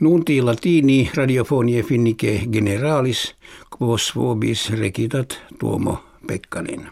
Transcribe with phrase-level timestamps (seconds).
[0.00, 3.34] Nunti latini radiofonie finnike generalis,
[3.78, 6.88] quos vobis recitat Tuomo Pekkanen.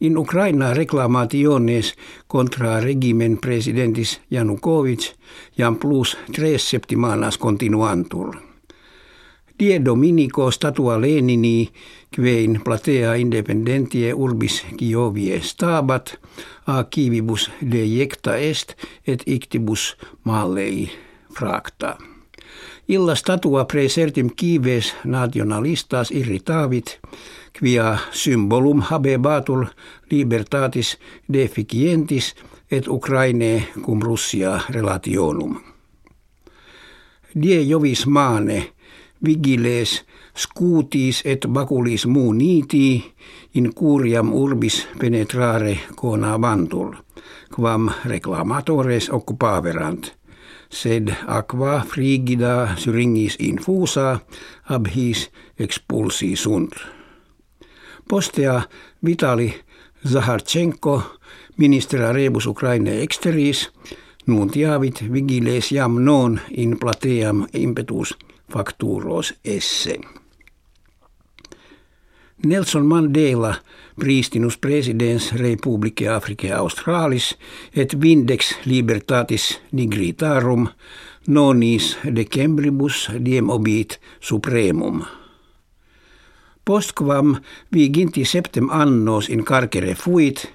[0.00, 1.94] In Ukraina reclamationes
[2.28, 5.12] contra regimen presidentis Janukovic
[5.58, 8.36] jam plus tres septimanas continuantur.
[9.60, 11.68] Die Dominico statua Lenini
[12.16, 16.18] kvein platea independentie urbis Kiovie stabat
[16.66, 18.74] a kivibus dejecta est
[19.06, 20.90] et ictibus mallei
[21.38, 21.96] fracta.
[22.88, 26.98] Illa statua presertim kives nationalistas irritavit,
[27.58, 29.66] quia symbolum habebatur
[30.10, 30.98] libertatis
[31.32, 32.34] deficientis
[32.70, 35.60] et Ukraine cum Russia relationum.
[37.42, 38.72] Die jovis maane,
[39.24, 40.04] vigiles
[40.36, 43.14] scutis et baculis niti
[43.54, 46.96] in curiam urbis penetrare conabantur,
[47.54, 50.14] quam reclamatores occupaverant–
[50.70, 54.20] sed aqua frigida syringis infusa
[54.68, 56.74] ab his expulsi sunt.
[58.08, 58.62] Postea
[59.04, 59.54] Vitali
[60.08, 61.02] Zaharchenko
[61.56, 63.68] ministera rebus Ukraine exteris
[64.26, 68.16] nuntiavit vigiles jam non in plateam impetus
[68.52, 70.19] facturos esse.
[72.42, 73.54] Nelson Mandela
[74.00, 77.34] pristinus presidens Republicae Africae Australis
[77.76, 80.68] et vindex libertatis nigritarum
[81.28, 85.02] nonis decembribus diem obit supremum.
[86.64, 87.36] Postquam
[87.72, 90.46] viginti septem annos in carcere fuit,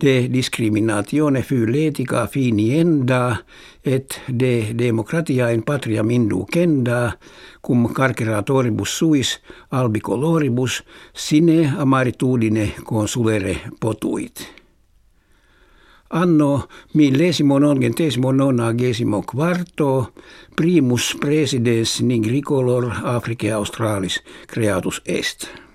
[0.00, 3.44] de discriminatione fyletica finienda
[3.84, 6.02] et de democratia in patria
[6.50, 7.18] kenda
[7.60, 10.82] cum carceratoribus suis albicoloribus
[11.14, 14.54] sine amaritudine consulere potuit.
[16.08, 20.12] Anno millesimo nongentesimo nonagesimo quarto
[20.54, 25.65] primus presidens nigricolor Africae Australis creatus est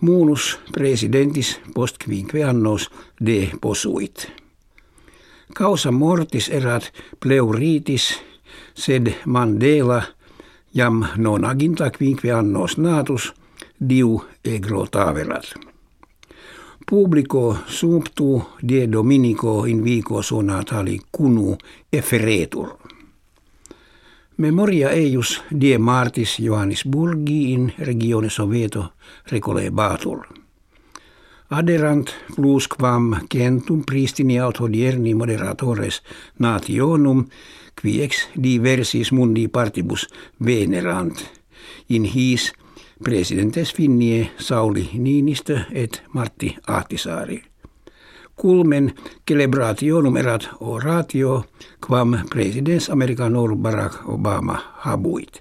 [0.00, 2.90] munus presidentis post quinque annos
[3.26, 4.32] de posuit.
[5.54, 8.20] Causa mortis erat pleuritis,
[8.74, 10.02] sed Mandela
[10.74, 13.32] jam non aginta quinque annos natus
[13.88, 15.54] diu egro taverat.
[16.90, 21.56] Publico sumptu de dominico in vico sonatali cunu
[21.92, 22.85] efferetur.
[24.36, 28.92] Memoria eius die martis Johannisburgi in regione Soveto
[29.72, 30.26] batur.
[31.50, 36.02] Aderant plus quam centum pristini aut hodierni moderatores
[36.38, 37.24] nationum,
[37.80, 40.06] qui ex diversis mundi partibus
[40.44, 41.24] venerant,
[41.88, 42.52] in his
[43.02, 47.42] presidentes finnie Sauli Niinistö et Martti Ahtisaari
[48.36, 48.92] culmen
[49.28, 51.44] celebrationum erat oratio
[51.86, 55.40] quam presidens americanor Barack Obama habuit.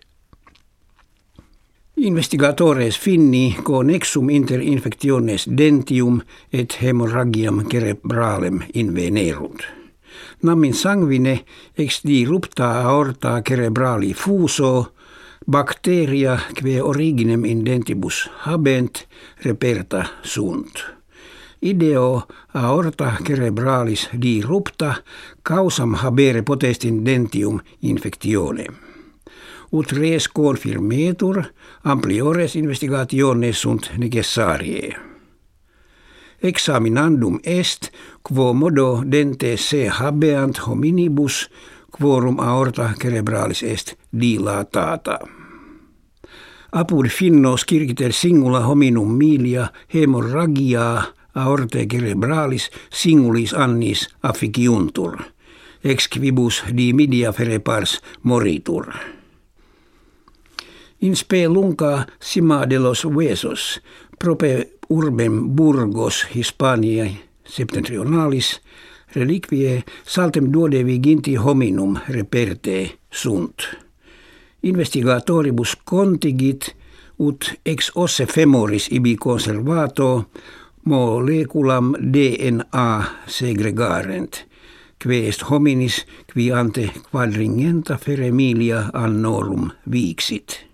[1.98, 6.22] Investigatores finni connexum inter infectiones dentium
[6.54, 9.64] et hemorragiam cerebralem invenerunt.
[10.44, 11.40] Namin sanguine
[11.78, 14.94] ex rupta aorta cerebrali fuso
[15.48, 19.08] bacteria que originem in dentibus habent
[19.46, 20.95] reperta sunt
[21.66, 24.10] ideo aorta cerebralis
[24.44, 24.96] rupta
[25.44, 28.66] causam habere potestin dentium infectione.
[29.72, 31.44] Ut res confirmetur
[31.84, 34.96] ampliores investigationes sunt necessarie.
[36.44, 37.90] Examinandum est
[38.22, 41.50] quo modo dente se habeant hominibus
[41.92, 45.20] quorum aorta cerebralis est dilatata.
[46.72, 55.20] Apud finnos kirkiter singula hominum milia hemorragia aorte cerebralis singulis annis afficiuntur,
[55.84, 58.94] ex quibus di media ferepars moritur.
[61.02, 63.82] In spe lunca sima de los huesos,
[64.18, 68.62] prope urbem Burgos Hispaniae septentrionalis,
[69.16, 73.68] reliquie saltem duode viginti hominum reperte sunt.
[74.64, 76.76] Investigatoribus contigit
[77.18, 80.30] ut ex osse femoris ibi conservato
[80.86, 84.46] moleculam DNA segregarent,
[85.04, 90.66] quest hominis qui ante quadringenta feremilia annorum vixit.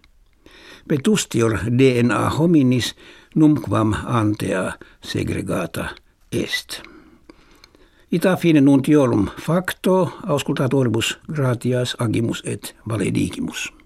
[0.88, 2.96] Petustior DNA hominis
[3.36, 5.90] numquam antea segregata
[6.31, 6.81] est.
[8.12, 13.81] Ita fine nuntiorum facto auscultatoribus gratias agimus et valedigimus.